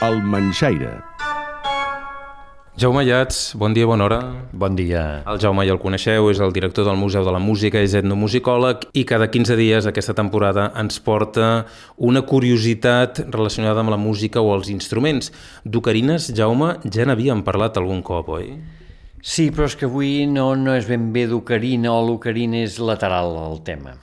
[0.00, 0.94] El Manxaire.
[2.80, 4.18] Jaume Llats, bon dia, bona hora.
[4.56, 5.02] Bon dia.
[5.28, 8.86] El Jaume ja el coneixeu, és el director del Museu de la Música, és etnomusicòleg
[8.96, 11.66] i cada 15 dies aquesta temporada ens porta
[11.98, 15.34] una curiositat relacionada amb la música o els instruments.
[15.68, 18.54] D'ocarines, Jaume, ja n'havíem parlat algun cop, oi?
[19.20, 23.36] Sí, però és que avui no, no és ben bé d'ocarina o l'ocarina és lateral
[23.36, 23.98] al tema.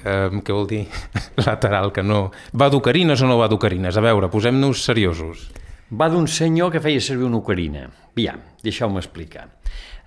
[0.00, 0.84] Um, què vol dir?
[1.46, 2.30] Lateral, que no...
[2.56, 3.96] Va d'ocarines o no va d'ocarines?
[3.96, 5.48] A veure, posem-nos seriosos.
[5.90, 7.88] Va d'un senyor que feia servir una ocarina.
[8.12, 9.48] Aviam, deixeu-me explicar.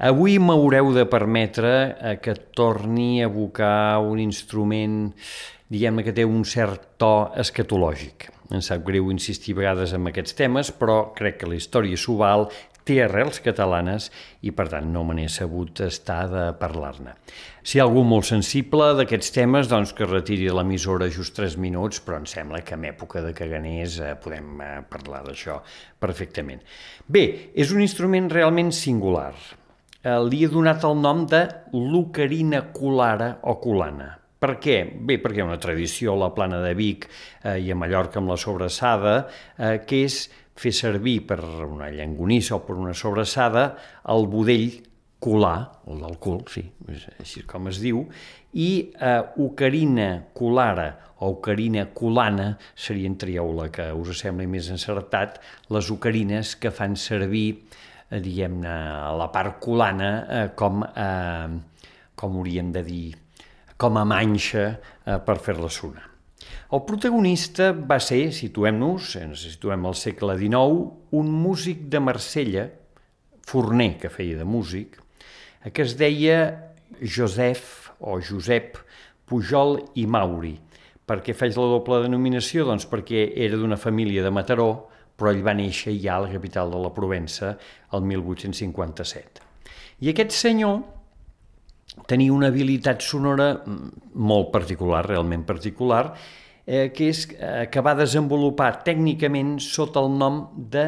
[0.03, 5.11] Avui m'haureu de permetre eh, que torni a evocar un instrument,
[5.69, 8.29] diguem que té un cert to escatològic.
[8.53, 12.17] Em sap greu insistir a vegades en aquests temes, però crec que la història s'ho
[12.19, 12.49] val,
[12.87, 14.09] té arrels catalanes
[14.43, 17.15] i, per tant, no me n'he sabut estar de parlar-ne.
[17.63, 22.01] Si hi ha algú molt sensible d'aquests temes, doncs que retiri l'emissora just 3 minuts,
[22.03, 25.61] però em sembla que en època de caganers eh, podem eh, parlar d'això
[26.03, 26.63] perfectament.
[27.07, 29.31] Bé, és un instrument realment singular.
[30.03, 34.11] Eh, li he donat el nom de l'ocarina colara o colana.
[34.43, 34.81] Per què?
[35.07, 38.19] Bé, perquè hi ha una tradició a la plana de Vic eh, i a Mallorca
[38.19, 39.13] amb la sobrassada,
[39.55, 40.25] eh, que és
[40.55, 43.71] fer servir per una llangonissa o per una sobrassada
[44.13, 44.81] el budell
[45.23, 48.03] colar, el del cul, sí, és així com es diu,
[48.59, 50.89] i eh, ocarina colara
[51.23, 55.39] o ocarina colana serien, trieu la que us sembli més encertat,
[55.71, 57.47] les ocarines que fan servir,
[58.09, 58.77] eh, diguem-ne,
[59.15, 63.05] la part colana eh, com, eh, com hauríem de dir,
[63.79, 66.12] com a manxa eh, per fer-la sonar.
[66.73, 70.87] El protagonista va ser, situem-nos, ens situem al segle XIX,
[71.19, 72.63] un músic de Marsella,
[73.45, 74.97] forner que feia de músic,
[75.69, 76.39] que es deia
[76.97, 77.61] Josep
[78.01, 78.81] o Josep
[79.29, 80.55] Pujol i Mauri.
[81.05, 82.65] Per què faig la doble denominació?
[82.65, 84.71] Doncs perquè era d'una família de Mataró,
[85.13, 87.53] però ell va néixer ja a la capital de la Provença
[87.93, 89.45] el 1857.
[90.01, 90.79] I aquest senyor
[92.09, 96.07] tenia una habilitat sonora mm, molt particular, realment particular,
[96.65, 100.87] eh, que és eh, que va desenvolupar tècnicament sota el nom de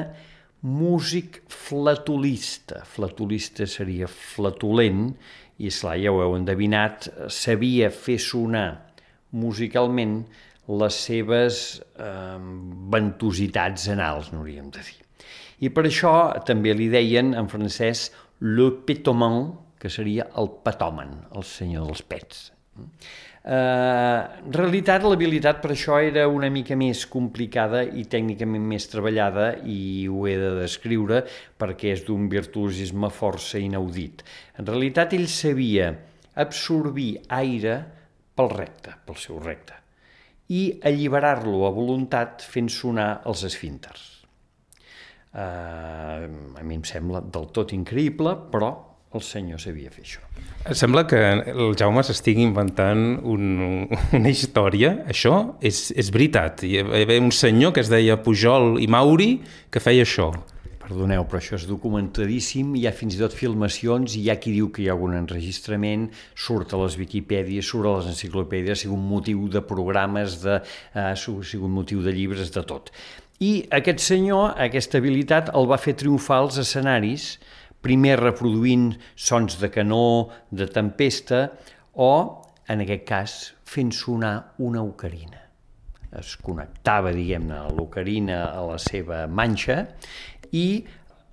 [0.66, 2.82] músic flatulista.
[2.90, 5.12] Flatulista seria flatulent
[5.60, 8.68] i, esclar, ja ho heu endevinat, sabia fer sonar
[9.36, 10.24] musicalment
[10.66, 11.64] les seves
[12.02, 12.38] eh,
[12.92, 15.02] ventositats anals, no hauríem de dir.
[15.64, 16.16] I per això
[16.48, 18.10] també li deien en francès
[18.44, 22.50] le pétoman, que seria el patomen, el senyor dels pets.
[23.46, 29.52] Eh, en realitat, l'habilitat per això era una mica més complicada i tècnicament més treballada
[29.70, 31.20] i ho he de descriure
[31.62, 34.24] perquè és d'un virtuosisme força inaudit.
[34.58, 35.92] En realitat, ell sabia
[36.42, 37.78] absorbir aire
[38.36, 39.78] pel recte, pel seu recte,
[40.50, 44.10] i alliberar-lo a voluntat fent sonar els esfínters.
[45.36, 48.74] Uh, a mi em sembla del tot increïble, però
[49.16, 50.24] el senyor sabia fer això.
[50.76, 51.20] Sembla que
[51.52, 53.46] el Jaume s'estigui inventant un,
[54.18, 54.96] una història.
[55.12, 56.66] Això és, és veritat.
[56.66, 59.38] Hi havia un senyor que es deia Pujol i Mauri
[59.72, 60.32] que feia això.
[60.86, 64.68] Perdoneu, però això és documentadíssim, hi ha fins i tot filmacions, hi ha qui diu
[64.70, 69.02] que hi ha algun enregistrament, surt a les Viquipèdies, surt a les enciclopèdies, ha sigut
[69.02, 70.60] motiu de programes, de,
[70.94, 72.94] ha sigut motiu de llibres, de tot.
[73.42, 77.34] I aquest senyor, aquesta habilitat, el va fer triomfar als escenaris,
[77.86, 81.46] primer reproduint sons de canó, de tempesta,
[81.94, 82.12] o,
[82.68, 84.36] en aquest cas, fent sonar
[84.66, 85.42] una ocarina.
[86.16, 89.82] Es connectava, diguem-ne, l'ocarina a la seva manxa
[90.56, 90.68] i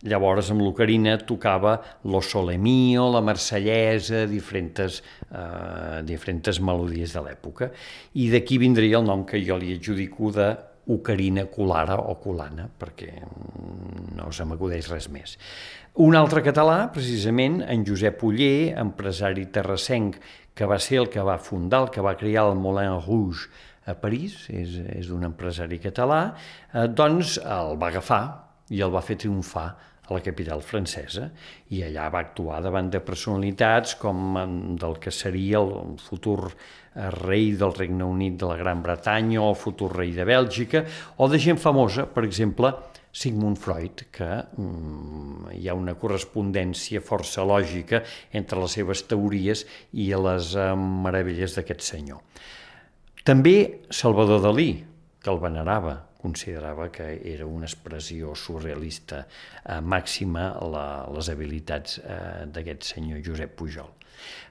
[0.02, 1.76] llavors amb l'ocarina tocava
[2.10, 4.98] lo sole mio, la marsellesa, diferents,
[5.30, 7.70] eh, diferents melodies de l'època.
[8.18, 10.50] I d'aquí vindria el nom que jo li adjudico de
[10.91, 13.12] ocarina colara o colana, perquè
[14.18, 15.36] no se m'acudeix res més.
[16.00, 20.14] Un altre català, precisament, en Josep Uller, empresari terrassenc,
[20.56, 23.50] que va ser el que va fundar, el que va crear el Moulin Rouge
[23.84, 26.22] a París, és, és un empresari català,
[26.72, 28.22] eh, doncs el va agafar
[28.72, 29.66] i el va fer triomfar
[30.09, 31.27] a la capital francesa.
[31.77, 34.33] I allà va actuar davant de personalitats com
[34.80, 36.54] del que seria el futur
[37.21, 40.86] rei del Regne Unit de la Gran Bretanya o el futur rei de Bèlgica
[41.18, 42.72] o de gent famosa, per exemple,
[43.12, 50.09] Sigmund Freud, que mm, hi ha una correspondència força lògica entre les seves teories i
[50.16, 52.22] les eh, meravelles d'aquest senyor.
[53.22, 54.70] També Salvador Dalí,
[55.22, 62.47] que el venerava, considerava que era una expressió surrealista eh, màxima la, les habilitats eh,
[62.48, 63.92] d'aquest senyor Josep Pujol.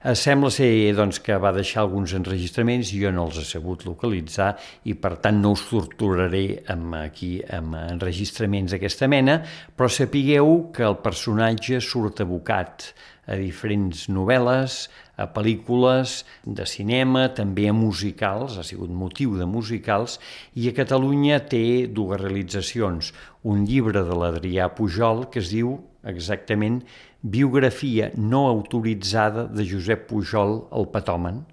[0.01, 3.85] Eh, sembla ser doncs, que va deixar alguns enregistraments i jo no els he sabut
[3.85, 4.55] localitzar
[4.89, 9.43] i per tant no us torturaré amb, aquí amb enregistraments d'aquesta mena,
[9.77, 12.89] però sapigueu que el personatge surt abocat
[13.29, 14.79] a diferents novel·les,
[15.21, 16.15] a pel·lícules
[16.49, 20.17] de cinema, també a musicals, ha sigut motiu de musicals,
[20.57, 23.13] i a Catalunya té dues realitzacions.
[23.45, 25.77] Un llibre de l'Adrià Pujol que es diu
[26.07, 26.81] exactament.
[27.21, 31.43] Biografia no autoritzada de Josep Pujol, el patòmen,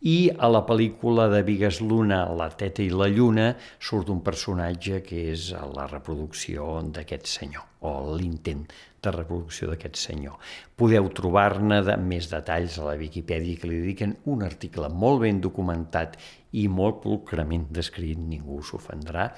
[0.00, 5.02] i a la pel·lícula de Vigues Luna, La teta i la lluna, surt un personatge
[5.04, 8.62] que és la reproducció d'aquest senyor, o l'intent
[9.02, 10.38] de reproducció d'aquest senyor.
[10.76, 15.40] Podeu trobar-ne de més detalls a la Viquipèdia que li dediquen un article molt ben
[15.44, 16.16] documentat
[16.56, 19.28] i molt pulcrament descrit, ningú s'ofendrà,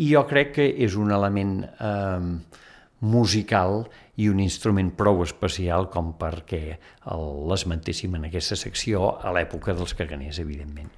[0.00, 2.64] i jo crec que és un element eh,
[3.00, 3.84] musical
[4.18, 10.40] i un instrument prou especial com perquè l'esmentéssim en aquesta secció a l'època dels caganers,
[10.42, 10.90] evidentment.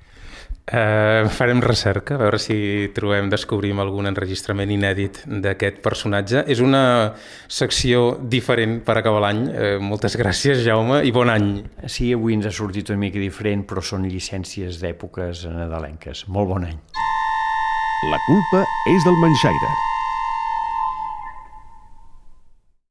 [0.70, 2.54] Uh, farem recerca, a veure si
[2.94, 6.44] trobem, descobrim algun enregistrament inèdit d'aquest personatge.
[6.46, 7.16] És una
[7.50, 9.42] secció diferent per acabar l'any.
[9.50, 11.50] Uh, moltes gràcies, Jaume, i bon any.
[11.90, 16.28] Sí, avui ens ha sortit una mica diferent, però són llicències d'èpoques nadalenques.
[16.30, 16.80] Molt bon any.
[18.14, 19.89] La culpa és del Manxaire.